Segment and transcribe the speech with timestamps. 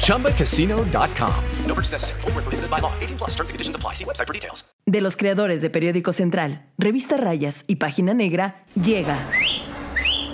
[0.00, 1.34] ChumbaCasino.com.
[1.66, 2.20] No purchase necessary.
[2.22, 2.92] Full prohibited by law.
[3.00, 3.94] 18 plus terms and conditions apply.
[3.94, 4.64] See website for details.
[4.86, 9.18] De los creadores de Periódico Central, Revista Rayas y Página Negra, llega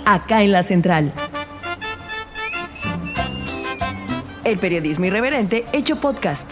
[0.05, 1.13] acá en la Central.
[4.43, 6.51] El periodismo irreverente hecho podcast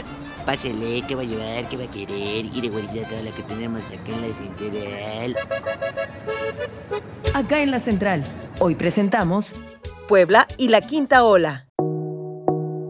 [0.49, 1.69] Pásele, ¿qué va a llevar?
[1.69, 2.49] ¿Qué va a querer?
[2.49, 5.35] Quiere guardar todo lo que tenemos acá en la central.
[7.35, 8.23] Acá en la central,
[8.57, 9.53] hoy presentamos
[10.07, 11.68] Puebla y la quinta ola.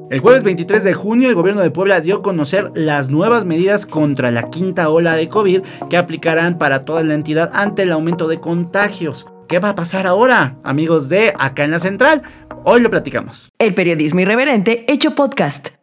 [0.10, 3.86] El jueves 23 de junio el gobierno de Puebla dio a conocer las nuevas medidas
[3.86, 8.28] contra la quinta ola de COVID que aplicarán para toda la entidad ante el aumento
[8.28, 9.28] de contagios.
[9.48, 12.24] ¿Qué va a pasar ahora, amigos de Acá en la Central?
[12.64, 13.52] Hoy lo platicamos.
[13.60, 15.79] El periodismo irreverente hecho podcast.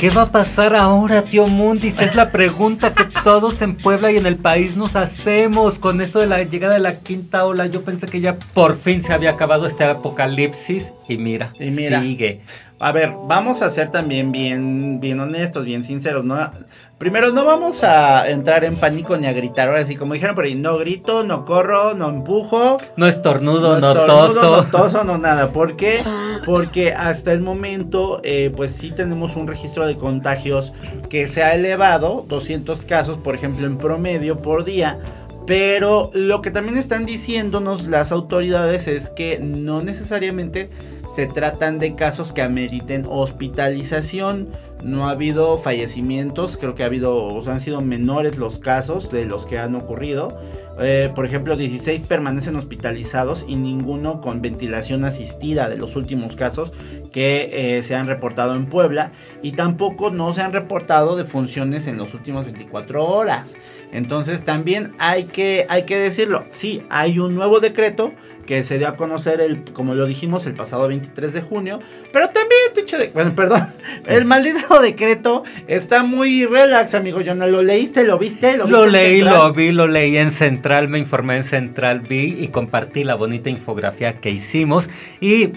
[0.00, 1.98] ¿Qué va a pasar ahora, tío Mundis?
[2.00, 6.18] Es la pregunta que todos en Puebla y en el país nos hacemos con esto
[6.18, 7.64] de la llegada de la quinta ola.
[7.66, 12.02] Yo pensé que ya por fin se había acabado este apocalipsis y mira, y mira
[12.02, 12.42] sigue.
[12.78, 16.50] A ver, vamos a ser también bien, bien honestos, bien sinceros, ¿no?
[16.98, 19.68] Primero, no vamos a entrar en pánico ni a gritar.
[19.68, 22.76] Ahora sí, como dijeron por ahí, no grito, no corro, no empujo.
[22.98, 24.56] No estornudo, no, toso.
[24.56, 25.52] No toso, no nada.
[25.52, 26.02] ¿Por qué?
[26.44, 30.74] Porque hasta el momento, eh, pues sí tenemos un registro de contagios
[31.08, 34.98] que se ha elevado, 200 casos, por ejemplo, en promedio por día.
[35.46, 40.70] Pero lo que también están diciéndonos las autoridades es que no necesariamente
[41.06, 44.48] se tratan de casos que ameriten hospitalización.
[44.82, 49.10] No ha habido fallecimientos, creo que ha habido, o sea, han sido menores los casos
[49.10, 50.36] de los que han ocurrido.
[50.80, 56.72] Eh, por ejemplo, 16 permanecen hospitalizados y ninguno con ventilación asistida de los últimos casos
[57.16, 59.10] que eh, se han reportado en Puebla.
[59.40, 63.56] Y tampoco no se han reportado de funciones en los últimos 24 horas.
[63.90, 68.12] Entonces también hay que, hay que decirlo, sí, hay un nuevo decreto
[68.44, 71.80] que se dio a conocer, el, como lo dijimos, el pasado 23 de junio.
[72.12, 73.08] Pero también, pinche de...
[73.08, 73.62] Bueno, perdón.
[74.04, 77.46] El maldito decreto está muy relax, amigo Jonah.
[77.46, 78.04] ¿Lo leíste?
[78.04, 78.58] ¿Lo viste?
[78.58, 83.04] Lo, leí, lo vi, lo leí en Central, me informé en Central, vi y compartí
[83.04, 84.90] la bonita infografía que hicimos.
[85.18, 85.52] Y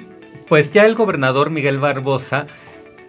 [0.48, 2.46] pues ya el gobernador Miguel Barbosa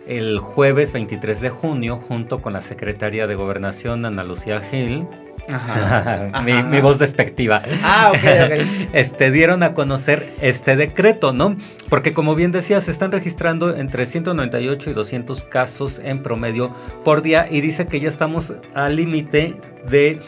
[0.06, 5.06] el jueves 23 de junio, junto con la secretaria de Gobernación, Ana Lucía Gil,
[6.44, 7.62] mi, voz despectiva.
[7.82, 8.12] Ah.
[8.92, 11.56] Este, dieron a conocer este decreto, ¿no?
[11.88, 17.22] Porque como bien decía, se están registrando entre 198 y 200 casos en promedio por
[17.22, 20.20] día y dice que ya estamos al límite de,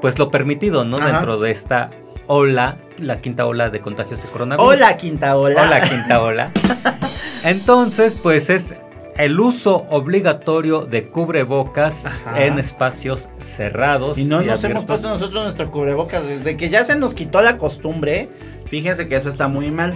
[0.00, 0.98] pues, lo permitido, ¿no?
[0.98, 1.90] Dentro de esta
[2.28, 4.72] ola, la quinta ola de contagios de coronavirus.
[4.72, 5.62] Hola, quinta ola.
[5.62, 6.50] Hola, quinta ola.
[7.44, 8.74] Entonces, pues es
[9.16, 12.04] el uso obligatorio de cubrebocas
[12.36, 14.16] en espacios cerrados.
[14.16, 17.56] Y no nos hemos puesto nosotros nuestro cubrebocas desde que ya se nos quitó la
[17.56, 18.28] costumbre.
[18.66, 19.94] Fíjense que eso está muy mal.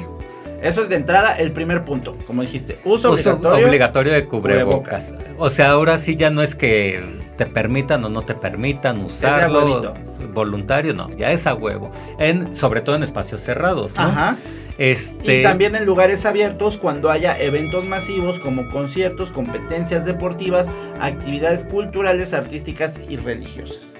[0.60, 2.78] Eso es de entrada el primer punto, como dijiste.
[2.84, 5.14] Uso, obligatorio, de cubrebocas.
[5.38, 7.00] O sea, ahora sí ya no es que
[7.44, 9.94] te permitan o no te permitan usarlo.
[10.32, 11.90] voluntario, no, ya es a huevo.
[12.18, 13.96] En, sobre todo en espacios cerrados.
[13.96, 14.02] ¿no?
[14.02, 14.36] Ajá.
[14.78, 15.40] Este...
[15.40, 20.68] Y también en lugares abiertos cuando haya eventos masivos como conciertos, competencias deportivas,
[21.00, 23.91] actividades culturales, artísticas y religiosas.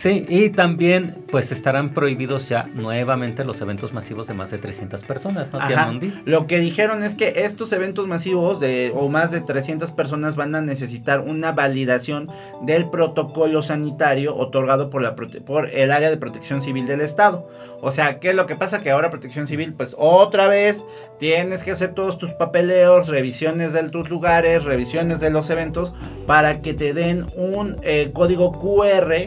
[0.00, 5.04] Sí, y también pues estarán prohibidos ya nuevamente los eventos masivos de más de 300
[5.04, 5.60] personas, ¿no?
[5.60, 5.92] Ajá.
[6.24, 10.54] Lo que dijeron es que estos eventos masivos de o más de 300 personas van
[10.54, 12.30] a necesitar una validación
[12.62, 17.46] del protocolo sanitario otorgado por, la por el área de protección civil del estado.
[17.82, 18.80] O sea, ¿qué es lo que pasa?
[18.80, 20.82] Que ahora protección civil pues otra vez
[21.18, 25.92] tienes que hacer todos tus papeleos, revisiones de tus lugares, revisiones de los eventos
[26.26, 29.26] para que te den un eh, código QR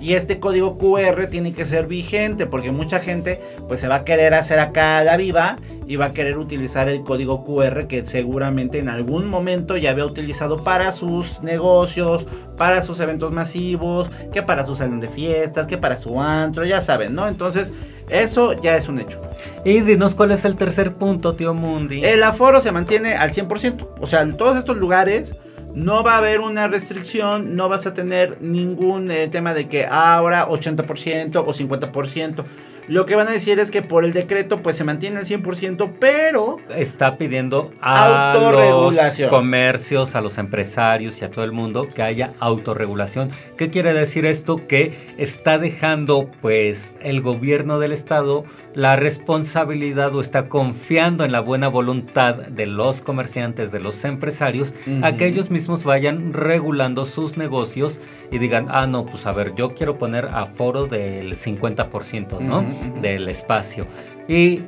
[0.00, 4.04] Y este código QR tiene que ser vigente porque mucha gente pues se va a
[4.04, 5.56] querer hacer acá a la viva
[5.86, 10.06] y va a querer utilizar el código QR que seguramente en algún momento ya había
[10.06, 12.26] utilizado para sus negocios,
[12.56, 16.80] para sus eventos masivos, que para su salón de fiestas, que para su antro, ya
[16.80, 17.28] saben, ¿no?
[17.28, 17.72] Entonces,
[18.08, 19.20] eso ya es un hecho.
[19.64, 22.04] Y dinos cuál es el tercer punto, tío Mundi.
[22.04, 23.88] El aforo se mantiene al 100%.
[24.00, 25.36] O sea, en todos estos lugares
[25.74, 29.84] no va a haber una restricción, no vas a tener ningún eh, tema de que
[29.84, 32.44] ahora 80% o 50%.
[32.86, 35.92] Lo que van a decir es que por el decreto pues se mantiene al 100%,
[35.98, 42.02] pero está pidiendo a los comercios, a los empresarios y a todo el mundo que
[42.02, 43.30] haya autorregulación.
[43.56, 44.66] ¿Qué quiere decir esto?
[44.66, 48.44] Que está dejando pues el gobierno del estado
[48.74, 54.74] la responsabilidad o está confiando en la buena voluntad de los comerciantes, de los empresarios,
[55.02, 59.54] a que ellos mismos vayan regulando sus negocios y digan, ah, no, pues a ver,
[59.54, 62.64] yo quiero poner aforo del 50%, ¿no?
[63.00, 63.86] Del espacio.
[64.28, 64.62] Y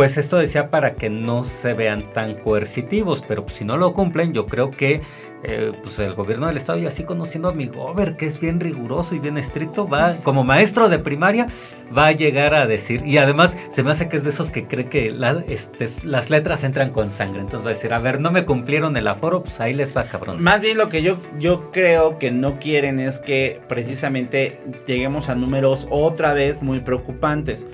[0.00, 3.92] pues esto decía para que no se vean tan coercitivos, pero pues, si no lo
[3.92, 5.02] cumplen, yo creo que
[5.42, 8.60] eh, pues el gobierno del estado, y así conociendo a mi gober, que es bien
[8.60, 11.48] riguroso y bien estricto, va, como maestro de primaria,
[11.94, 14.66] va a llegar a decir, y además se me hace que es de esos que
[14.66, 15.14] cree que
[15.48, 18.96] este, las letras entran con sangre, entonces va a decir, a ver, no me cumplieron
[18.96, 20.42] el aforo, pues ahí les va cabrón.
[20.42, 24.56] Más bien lo que yo, yo creo que no quieren es que precisamente
[24.86, 27.66] lleguemos a números otra vez muy preocupantes.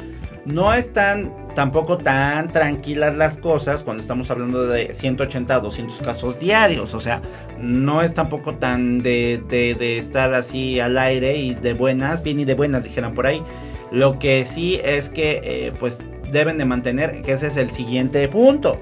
[0.46, 6.38] No están tampoco tan tranquilas las cosas cuando estamos hablando de 180 a 200 casos
[6.38, 6.94] diarios.
[6.94, 7.20] O sea,
[7.60, 12.44] no es tampoco tan de, de- estar así al aire y de buenas, bien y
[12.44, 13.42] de buenas dijeran por ahí.
[13.90, 15.98] Lo que sí es que eh, pues
[16.30, 18.78] deben de mantener, que ese es el siguiente punto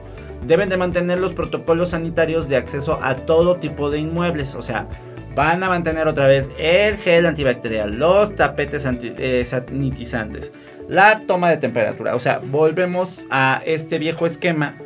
[0.46, 4.55] deben de mantener los protocolos sanitarios de acceso a todo tipo de inmuebles.
[4.55, 4.87] O sea,
[5.34, 10.52] van a mantener otra vez el gel antibacterial, los tapetes eh, sanitizantes,
[10.88, 12.14] la toma de temperatura.
[12.14, 14.76] O sea, volvemos a este viejo esquema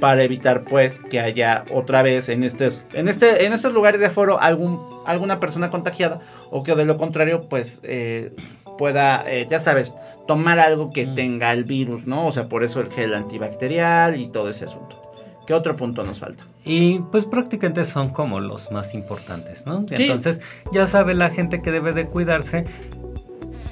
[0.00, 4.06] para evitar pues que haya otra vez en estos en este en estos lugares de
[4.06, 6.20] aforo algún alguna persona contagiada
[6.52, 8.32] o que de lo contrario pues eh,
[8.78, 9.96] pueda eh, ya sabes
[10.28, 11.14] tomar algo que Mm.
[11.16, 15.02] tenga el virus no o sea por eso el gel antibacterial y todo ese asunto
[15.48, 19.84] qué otro punto nos falta Y pues prácticamente son como los más importantes, ¿no?
[19.88, 19.96] Sí.
[19.96, 20.40] Entonces
[20.70, 22.66] ya sabe la gente que debe de cuidarse.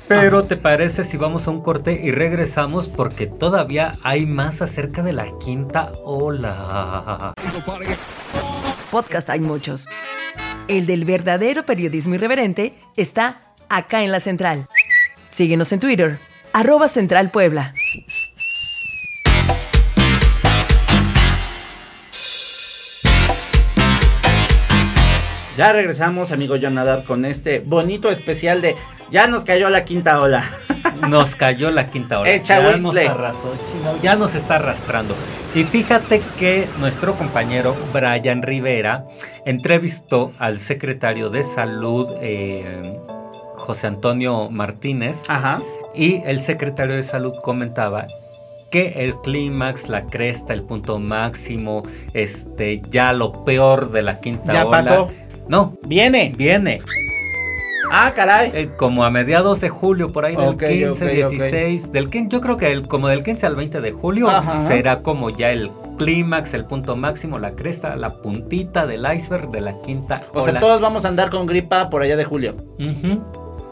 [0.08, 2.88] Pero ¿te parece si vamos a un corte y regresamos?
[2.88, 7.34] Porque todavía hay más acerca de la quinta ola.
[8.92, 9.86] Podcast hay muchos.
[10.68, 14.68] El del verdadero periodismo irreverente está acá en la central.
[15.28, 16.18] Síguenos en Twitter,
[16.52, 17.74] arroba Central Puebla.
[25.56, 28.76] Ya regresamos amigo Jonadab con este bonito especial de
[29.10, 30.44] ya nos cayó la quinta ola
[31.08, 32.30] Nos cayó la quinta ola.
[32.30, 35.14] Echa ya nos arrasó, chino, ya nos está arrastrando.
[35.54, 39.04] Y fíjate que nuestro compañero Brian Rivera
[39.44, 42.98] entrevistó al secretario de Salud, eh,
[43.56, 45.58] José Antonio Martínez, ajá
[45.96, 48.06] y el secretario de Salud comentaba
[48.70, 51.82] que el clímax, la cresta, el punto máximo,
[52.12, 54.82] este, ya lo peor de la quinta Ya ola.
[54.82, 55.10] pasó.
[55.48, 56.80] No, viene viene.
[57.92, 61.10] ah caray Eh, como a mediados de julio, por ahí del Ok, 15, ok, ok.
[61.12, 64.66] 16, del 15, yo creo que el- como del 15 al 20 de julio Ajá.
[64.66, 69.60] será como ya el clímax, el punto máximo, la cresta, la puntita del iceberg de
[69.62, 72.54] la quinta o sea todos vamos a andar con gripa por allá de julio.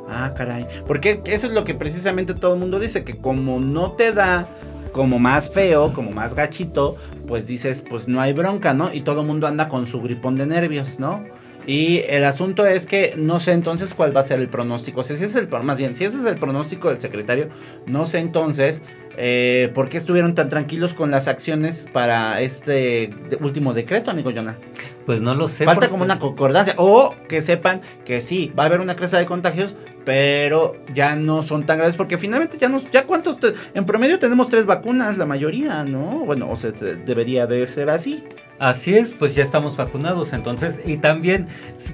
[0.09, 0.67] Ah, caray.
[0.87, 4.47] Porque eso es lo que precisamente todo el mundo dice, que como no te da
[4.93, 8.93] como más feo, como más gachito, pues dices, pues no hay bronca, ¿no?
[8.93, 11.25] Y todo el mundo anda con su gripón de nervios, ¿no?
[11.67, 15.01] Y el asunto es que no sé entonces cuál va a ser el pronóstico.
[15.01, 17.49] O sea, si ese es el, más bien, si ese es el pronóstico del secretario,
[17.87, 18.83] no sé entonces
[19.17, 24.59] eh, por qué estuvieron tan tranquilos con las acciones para este último decreto, amigo Jonah.
[25.07, 25.65] Pues no lo sé.
[25.65, 26.75] Falta porque- como una concordancia.
[26.79, 31.43] O que sepan que sí, va a haber una cresta de contagios, pero ya no
[31.43, 31.97] son tan graves.
[31.97, 32.91] Porque finalmente ya nos.
[32.91, 33.39] ya cuántos.
[33.41, 36.25] te- en promedio tenemos tres vacunas, la mayoría, ¿no?
[36.27, 38.25] Bueno, o sea, se- debería de ser así.
[38.59, 41.49] Así es, pues ya estamos vacunados, entonces, y también,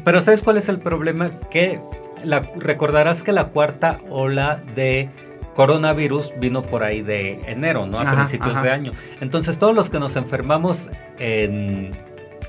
[0.04, 1.30] pero ¿sabes cuál es el problema?
[1.50, 1.80] Que
[2.22, 5.08] la, recordarás que la cuarta ola de
[5.54, 7.98] coronavirus vino por ahí de enero, ¿no?
[7.98, 8.62] A Ajá, principios ajá.
[8.62, 8.92] de año.
[9.20, 10.78] Entonces todos los que nos enfermamos
[11.18, 11.92] en,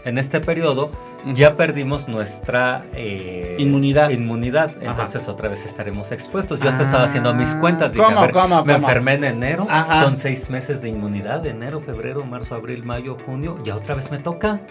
[0.05, 0.89] en este periodo
[1.33, 4.09] ya perdimos nuestra eh, Inmunidad.
[4.09, 4.71] inmunidad.
[4.81, 4.91] Ajá.
[4.91, 6.59] Entonces otra vez estaremos expuestos.
[6.59, 7.93] Yo hasta estaba haciendo mis Ah, cuentas.
[7.93, 8.87] Dije, ¿cómo, a ver, cómo, me cómo?
[8.87, 9.67] enfermé en enero.
[9.69, 10.03] Ajá.
[10.03, 11.45] Son seis meses de inmunidad.
[11.45, 13.59] Enero, febrero, marzo, abril, mayo, junio.
[13.63, 14.61] Ya otra vez me toca.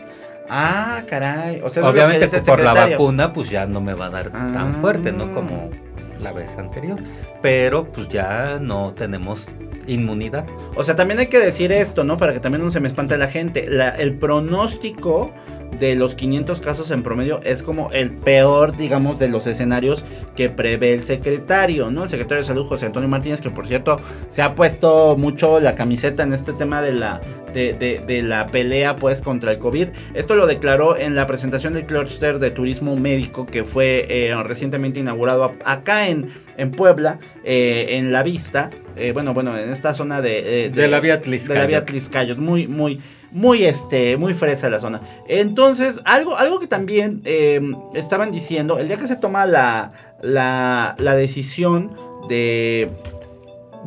[0.48, 1.60] Ah, caray.
[1.62, 4.78] O sea, Obviamente por la vacuna pues ya no me va a dar tan Ah.
[4.80, 5.32] fuerte, ¿no?
[5.32, 5.70] Como
[6.18, 6.98] la vez anterior.
[7.40, 9.48] Pero pues ya no tenemos
[9.92, 10.46] inmunidad.
[10.76, 12.16] O sea, también hay que decir esto, ¿no?
[12.16, 13.68] Para que también no se me espante la gente.
[13.98, 15.32] El pronóstico
[15.78, 20.04] de los 500 casos en promedio es como el peor, digamos, de los escenarios
[20.36, 22.04] que prevé el secretario, ¿no?
[22.04, 23.98] El secretario de Salud, José Antonio Martínez, que por cierto
[24.28, 27.20] se ha puesto mucho la camiseta en este tema de la,
[27.54, 29.88] de, de- de la pelea, pues, contra el COVID.
[30.14, 35.00] Esto lo declaró en la presentación del clúster de turismo médico que fue eh, recientemente
[35.00, 38.70] inaugurado acá en, en Puebla, eh, en La Vista.
[38.96, 41.66] eh, bueno, bueno, en esta zona de, eh, De la vía de la Tliscayot.
[41.68, 43.00] vía Tliscayot, muy, muy,
[43.32, 45.00] muy, este, muy fresa la zona.
[45.28, 47.60] Entonces, algo, algo que también eh,
[47.94, 51.92] estaban diciendo, el día que se toma la, la, la decisión
[52.28, 52.90] de,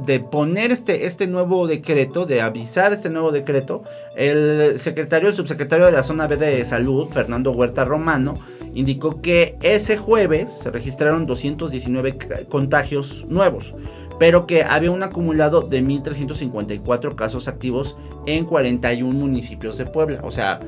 [0.06, 3.84] de poner este, este nuevo decreto, de avisar este nuevo decreto,
[4.16, 8.36] el secretario, el subsecretario de la zona B de salud, Fernando Huerta Romano,
[8.74, 13.74] indicó que ese jueves se registraron 219 ca- contagios nuevos
[14.20, 20.20] pero que había un acumulado de 1.354 casos activos en 41 municipios de Puebla.
[20.24, 20.60] O sea,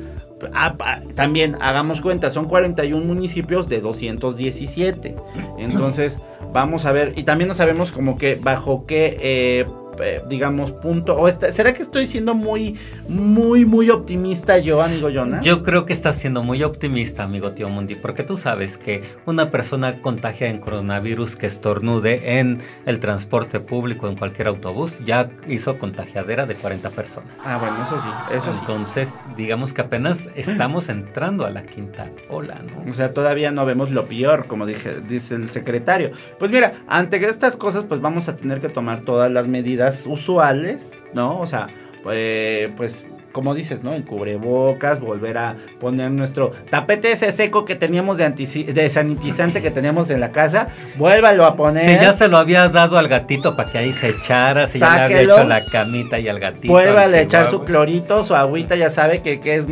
[0.54, 0.76] ah,
[1.16, 5.16] también hagamos cuenta, son 41 municipios de 217.
[5.58, 6.20] Entonces,
[6.54, 9.66] vamos a ver, y también no sabemos como que bajo qué, eh,
[10.02, 12.76] eh, digamos, punto, o esta- ¿será que estoy siendo muy,
[13.08, 15.42] muy, muy optimista yo, amigo Jonah?
[15.42, 19.52] Yo creo que estás siendo muy optimista, amigo Tío Mundi, porque tú sabes que una
[19.52, 25.78] persona contagiada en coronavirus que estornude en el transporte público, en cualquier autobús, ya hizo
[25.78, 27.40] contagiadera de 40 personas.
[27.44, 28.60] Ah, bueno, eso sí, eso sí.
[28.62, 32.90] Entonces, digamos que apenas estamos entrando a la quinta ola, ¿no?
[32.90, 36.12] O sea, todavía no vemos lo peor, como dije, dice el secretario.
[36.40, 41.04] Pues mira, ante estas cosas, pues vamos a tener que tomar todas las medidas usuales,
[41.14, 41.40] ¿no?
[41.40, 41.68] O sea,
[42.12, 43.92] eh, pues como dices, ¿no?
[43.94, 49.72] El cubrebocas, volver a poner nuestro tapete ese seco que teníamos de, de sanitizante que
[49.72, 51.84] teníamos en la casa, vuélvalo a poner.
[51.84, 54.96] Si ya se lo había dado al gatito para que ahí se echara, si ya
[54.96, 56.72] le había hecho la camita y al gatito.
[56.72, 59.68] Vuélvale a echar su clorito, su agüita, ya sabe que, que es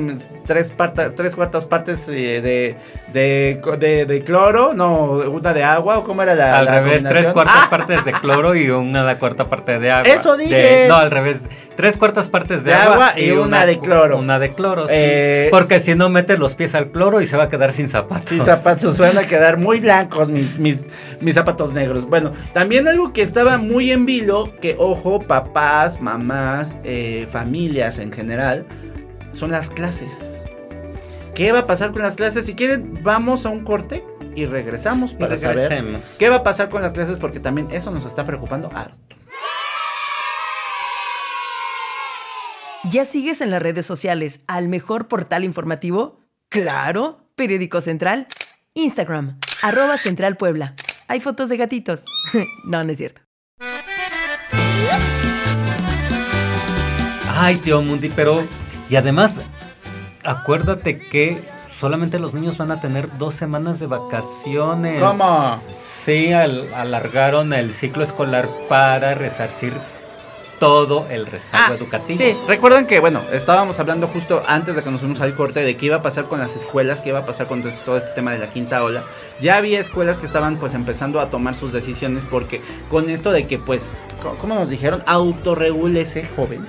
[0.46, 2.76] tres, parta- tres cuartas partes eh, de,
[3.14, 7.04] de, de- de cloro, no, una de agua, o cómo era la Al la revés,
[7.04, 7.68] tres cuartas ¡Ah!
[7.70, 10.12] partes de cloro y una cuarta parte de agua.
[10.12, 10.54] Eso dije.
[10.56, 11.42] De- no, al revés.
[11.76, 14.18] Tres cuartas partes de, De agua, agua y una de cloro.
[14.20, 14.94] Una de cloro, sí.
[14.96, 17.90] Eh, Porque si no mete los pies al cloro y se va a quedar sin
[17.90, 18.32] zapatos.
[18.32, 20.84] Mis zapatos van a quedar muy blancos, mis, mis,
[21.20, 22.08] mis zapatos negros.
[22.08, 28.12] Bueno, también algo que estaba muy en vilo, que ojo, papás, mamás, eh, familias en
[28.12, 28.66] general,
[29.32, 30.33] son las clases.
[31.36, 32.46] ¿Qué va a pasar con las clases?
[32.46, 34.04] Si quieren, vamos a un corte
[34.36, 36.16] y regresamos Y para saber regresemos.
[36.20, 38.98] qué va a pasar con las clases, porque también eso nos está preocupando harto.
[42.92, 46.20] ¿Ya sigues en las redes sociales al mejor portal informativo?
[46.50, 48.28] Claro, Periódico Central.
[48.76, 50.76] Instagram, arroba Central Puebla.
[51.08, 52.04] Hay fotos de gatitos.
[52.66, 53.22] no, no es cierto.
[57.30, 58.44] Ay, tío Mundi, pero.
[58.90, 59.34] Y además,
[60.24, 61.38] acuérdate que
[61.80, 65.02] solamente los niños van a tener dos semanas de vacaciones.
[65.02, 65.60] ¿Cómo?
[66.06, 69.74] Sí, al- alargaron el ciclo escolar para resarcir
[70.60, 72.18] todo el rezago Ah, educativo.
[72.20, 75.76] Sí, recuerden que, bueno, estábamos hablando justo antes de que nos fuimos al corte de
[75.76, 78.32] qué iba a pasar con las escuelas, qué iba a pasar con todo este tema
[78.32, 79.04] de la quinta ola.
[79.42, 83.46] Ya había escuelas que estaban pues empezando a tomar sus decisiones porque con esto de
[83.46, 83.90] que pues,
[84.40, 85.04] ¿cómo nos dijeron?
[85.06, 86.66] Autorregúlese, joven.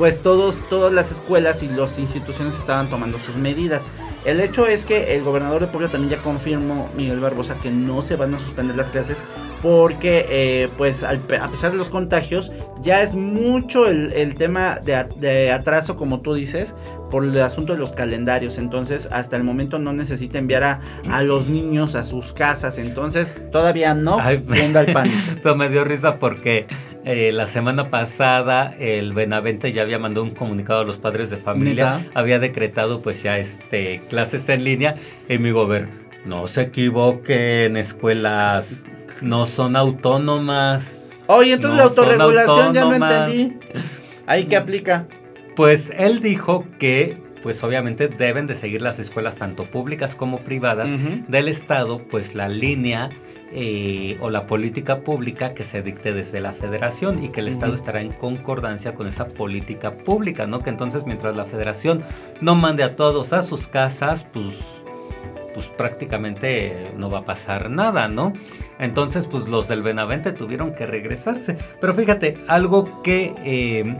[0.00, 3.82] Pues todos, todas las escuelas y las instituciones estaban tomando sus medidas.
[4.24, 8.00] El hecho es que el gobernador de Puebla también ya confirmó, Miguel Barbosa, que no
[8.00, 9.18] se van a suspender las clases
[9.62, 12.50] porque, eh, pues, al a pesar de los contagios,
[12.80, 16.74] ya es mucho el, el tema de, atraso, como tú dices,
[17.10, 18.56] por el asunto de los calendarios.
[18.58, 22.78] Entonces, hasta el momento no necesita enviar a, a los niños a sus casas.
[22.78, 25.16] Entonces, todavía no Ay, el pánico.
[25.42, 26.66] Pero me dio risa porque
[27.04, 31.38] eh, la semana pasada el Benavente ya había mandado un comunicado a los padres de
[31.38, 32.10] familia, ¿Neta?
[32.14, 34.96] había decretado pues ya este clases en línea
[35.28, 35.88] y mi gober,
[36.24, 38.84] no se equivoquen, escuelas
[39.20, 41.02] no son autónomas.
[41.26, 43.56] Oye, entonces No la autorregulación ya no entendí.
[44.26, 45.06] Ahí que aplica.
[45.56, 50.90] Pues él dijo que pues obviamente deben de seguir las escuelas tanto públicas como privadas
[51.28, 53.08] del Estado, pues la línea
[53.52, 57.74] eh, o la política pública que se dicte desde la federación y que el Estado
[57.74, 60.60] estará en concordancia con esa política pública, ¿no?
[60.60, 62.02] Que entonces mientras la federación
[62.40, 64.82] no mande a todos a sus casas, pues
[65.54, 68.32] pues prácticamente no va a pasar nada, ¿no?
[68.78, 71.56] Entonces, pues los del Benavente tuvieron que regresarse.
[71.80, 73.96] Pero fíjate, algo que eh,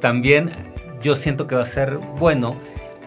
[0.00, 0.50] también
[1.02, 2.56] yo siento que va a ser bueno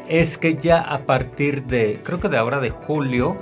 [0.07, 3.37] es que ya a partir de, creo que de ahora de julio,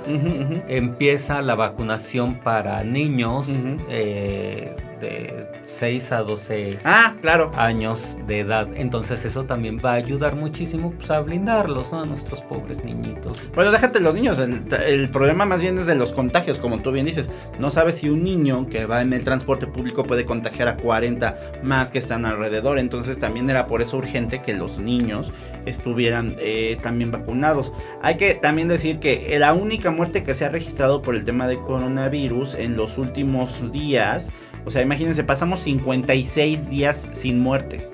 [0.68, 3.48] empieza la vacunación para niños
[3.88, 7.50] eh, de 6 a 12 Ah, claro.
[7.56, 8.68] años de edad.
[8.74, 12.00] Entonces eso también va a ayudar muchísimo pues, a blindarlos, ¿no?
[12.02, 13.50] A nuestros pobres niñitos.
[13.54, 14.38] Bueno, déjate los niños.
[14.38, 17.30] El, el problema más bien es de los contagios, como tú bien dices.
[17.58, 21.36] No sabes si un niño que va en el transporte público puede contagiar a 40
[21.62, 22.78] más que están alrededor.
[22.78, 25.32] Entonces también era por eso urgente que los niños
[25.66, 27.72] estuvieran eh, también vacunados.
[28.02, 31.46] Hay que también decir que la única muerte que se ha registrado por el tema
[31.46, 34.30] de coronavirus en los últimos días,
[34.64, 37.90] o sea, imagínense, pasamos 56 días sin muertes.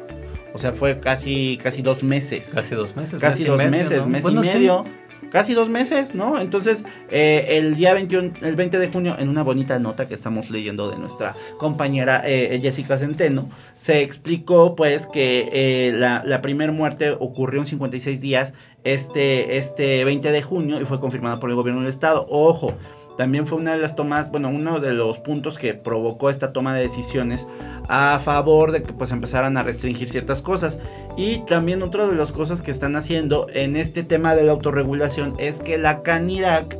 [0.54, 2.52] O sea, fue casi, casi dos meses.
[2.54, 3.18] Casi dos meses.
[3.20, 4.06] Casi mes dos medio, meses, ¿no?
[4.06, 4.54] mes Bueno, y sí.
[4.54, 4.84] medio.
[5.30, 6.40] Casi dos meses, ¿no?
[6.40, 10.48] Entonces, eh, el día 21, el 20 de junio, en una bonita nota que estamos
[10.48, 16.70] leyendo de nuestra compañera eh, Jessica Centeno, se explicó pues que eh, la, la primera
[16.70, 18.54] muerte ocurrió en 56 días
[18.84, 22.26] este, este 20 de junio y fue confirmada por el gobierno del estado.
[22.30, 22.74] Ojo,
[23.16, 26.74] también fue una de las tomas, bueno, uno de los puntos que provocó esta toma
[26.74, 27.46] de decisiones
[27.88, 30.78] a favor de que pues empezaran a restringir ciertas cosas.
[31.16, 35.34] Y también otra de las cosas que están haciendo en este tema de la autorregulación
[35.38, 36.76] es que la Canirac,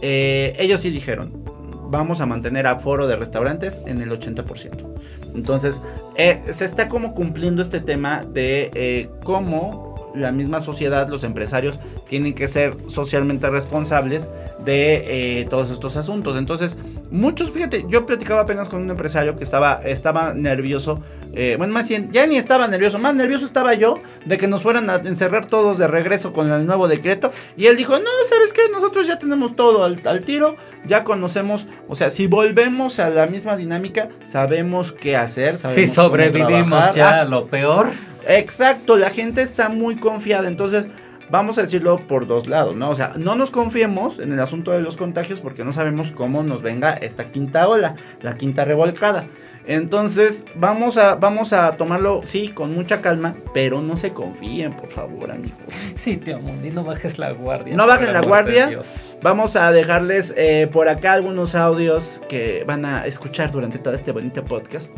[0.00, 1.44] eh, ellos sí dijeron,
[1.90, 4.94] vamos a mantener aforo de restaurantes en el 80%.
[5.34, 5.82] Entonces,
[6.16, 9.85] eh, se está como cumpliendo este tema de eh, cómo
[10.16, 14.28] la misma sociedad, los empresarios, tienen que ser socialmente responsables
[14.64, 16.36] de eh, todos estos asuntos.
[16.36, 16.76] Entonces,
[17.10, 21.00] muchos, fíjate, yo platicaba apenas con un empresario que estaba, estaba nervioso.
[21.34, 24.62] eh, bueno, más bien, ya ni estaba nervioso, más nervioso estaba yo de que nos
[24.62, 27.30] fueran a encerrar todos de regreso con el nuevo decreto.
[27.56, 28.62] Y él dijo, no, ¿sabes qué?
[28.72, 30.56] Nosotros ya tenemos todo al, al tiro,
[30.86, 35.56] ya conocemos, o sea, si volvemos a la misma dinámica, sabemos qué hacer.
[35.56, 37.88] Si sabemos cómo sobrevivimos ya Ah, a lo peor.
[38.26, 40.86] Exacto, la gente está muy confiada, entonces
[41.30, 42.90] vamos a decirlo por dos lados, ¿no?
[42.90, 46.42] O sea, no nos confiemos en el asunto de los contagios porque no sabemos cómo
[46.42, 49.26] nos venga esta quinta ola, la quinta revolcada.
[49.68, 54.90] Entonces, vamos a, vamos a tomarlo, sí, con mucha calma, pero no se confíen, por
[54.90, 55.58] favor, amigos.
[55.96, 57.74] Sí, tío Mundi, no bajes la guardia.
[57.74, 58.68] No bajen la guardia.
[58.68, 58.86] Dios.
[59.22, 64.12] Vamos a dejarles eh, por acá algunos audios que van a escuchar durante todo este
[64.12, 64.92] bonito podcast.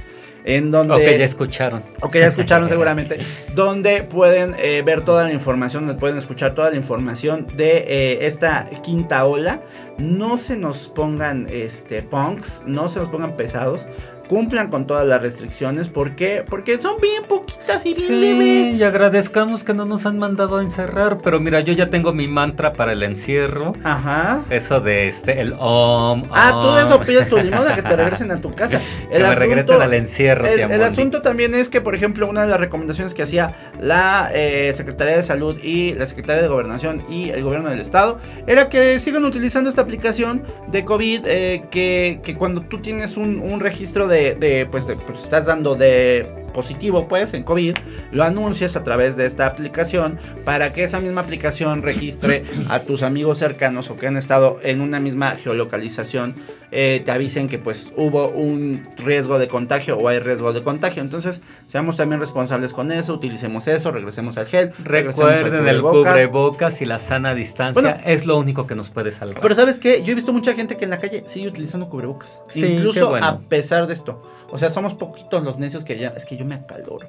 [0.49, 0.95] En donde...
[0.95, 1.83] O que ya escucharon.
[2.01, 3.19] o que ya escucharon seguramente,
[3.55, 8.27] donde pueden eh, ver toda la información, donde pueden escuchar toda la información de eh,
[8.27, 9.61] esta quinta ola.
[9.99, 13.87] No se nos pongan este punks, no se nos pongan pesados.
[14.29, 15.89] Cumplan con todas las restricciones.
[15.89, 16.45] ¿Por qué?
[16.49, 18.75] Porque son bien poquitas y bien Sí, leves.
[18.77, 22.29] y agradezcamos que no nos han mandado a encerrar, pero mira, yo ya tengo mi
[22.29, 23.73] mantra para el encierro.
[23.85, 24.43] Ajá.
[24.51, 26.25] Eso de este, el om.
[26.31, 28.81] Ah, tú de eso pides tu limosna que te regresen a tu casa.
[29.11, 32.49] Que me regresen al encierro, El, el asunto también es que, por ejemplo, una de
[32.49, 37.31] las recomendaciones que hacía la eh, Secretaría de Salud y la Secretaría de Gobernación y
[37.31, 42.35] el Gobierno del Estado era que sigan utilizando esta aplicación de COVID eh, que, que
[42.37, 47.07] cuando tú tienes un, un registro de, de, pues, de, pues, estás dando de positivo
[47.07, 47.77] pues en COVID,
[48.11, 53.05] lo anuncias a través de esta aplicación para que esa misma aplicación registre a tus
[53.05, 56.35] amigos cercanos o que han estado en una misma geolocalización,
[56.73, 61.01] eh, te avisen que pues hubo un riesgo de contagio o hay riesgo de contagio.
[61.01, 66.83] Entonces, seamos también responsables con eso, utilicemos eso, regresemos al gel, al Recuerden el cubrebocas.
[66.83, 67.81] y la sana distancia.
[67.81, 67.97] Bueno.
[68.05, 69.41] es lo único que nos puede salvar.
[69.41, 72.41] Pero sabes qué, yo he visto mucha gente que en la calle sigue utilizando cubrebocas.
[72.49, 73.25] Sí, Incluso bueno.
[73.25, 74.21] a pesar de esto.
[74.51, 77.07] O sea, somos poquitos los necios que ya, es que yo me acaloro.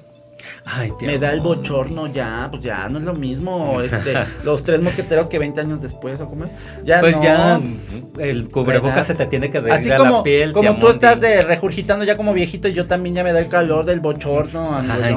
[0.65, 3.81] Ay, Me da el bochorno ya, pues ya no es lo mismo.
[3.89, 4.13] Este,
[4.45, 6.53] los tres mosqueteros que 20 años después, ¿o cómo es?
[6.85, 7.23] Ya Pues no.
[7.23, 7.59] ya
[8.19, 10.53] el cubrebocas se te tiene que a como, la piel.
[10.53, 13.83] como tú estás de regurgitando ya como viejito, yo también ya me da el calor
[13.85, 15.15] del bochorno, Ay,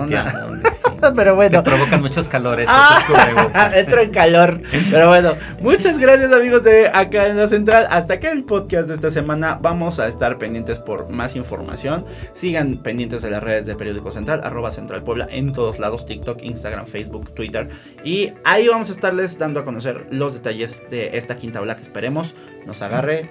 [1.15, 1.65] Pero Te bueno.
[1.65, 4.61] provocan muchos calores Ah, entro en calor.
[4.91, 7.89] Pero bueno, muchas gracias amigos de acá en la central.
[7.91, 9.59] Hasta acá el podcast de esta semana.
[9.61, 12.05] Vamos a estar pendientes por más información.
[12.33, 16.43] Sigan pendientes de las redes de Periódico Central, arroba Central Puebla en todos lados, TikTok,
[16.43, 17.69] Instagram, Facebook, Twitter.
[18.05, 21.83] Y ahí vamos a estarles dando a conocer los detalles de esta quinta ola que
[21.83, 22.35] esperemos
[22.67, 23.31] nos agarre,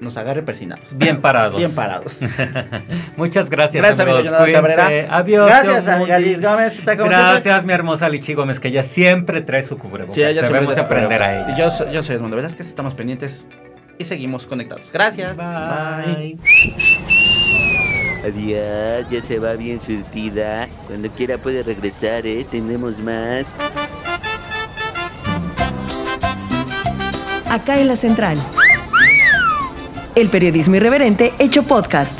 [0.00, 0.84] nos agarre persinados.
[0.96, 1.58] Bien parados.
[1.58, 2.18] Bien parados.
[3.16, 4.38] Muchas gracias, Gracias, amigo amigos.
[4.38, 4.74] Cuídense.
[4.76, 5.16] Cabrera.
[5.16, 5.46] Adiós.
[5.46, 6.18] Gracias, amiga.
[6.18, 7.66] Liz Gómez, que está como Gracias, siempre.
[7.66, 10.14] mi hermosa Lichi Gómez, que ella siempre trae su cubrebocas.
[10.14, 11.56] Sí, ella siempre Debemos aprender a ella.
[11.56, 13.44] Yo, soy- yo soy Edmundo Velázquez, estamos pendientes
[13.98, 14.90] y seguimos conectados.
[14.92, 15.36] Gracias.
[15.36, 16.36] Bye.
[18.24, 20.68] Adiós, ya se va bien surtida.
[20.88, 22.44] Cuando quiera puede regresar, ¿eh?
[22.50, 23.46] Tenemos más.
[27.48, 28.36] Acá en la central.
[30.16, 32.18] El periodismo irreverente hecho podcast.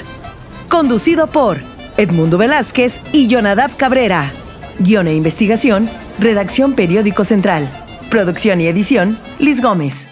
[0.69, 1.63] Conducido por
[1.97, 4.31] Edmundo Velázquez y Jonadab Cabrera.
[4.79, 7.67] Guión e investigación, redacción Periódico Central.
[8.11, 10.09] Producción y edición, Liz Gómez.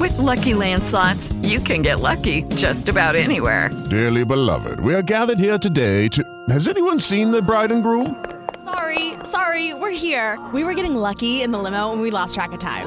[0.00, 3.70] With Lucky Land slots, you can get lucky just about anywhere.
[3.90, 6.22] Dearly beloved, we are gathered here today to.
[6.48, 8.16] Has anyone seen the bride and groom?
[8.64, 10.38] Sorry, sorry, we're here.
[10.54, 12.86] We were getting lucky in the limo and we lost track of time.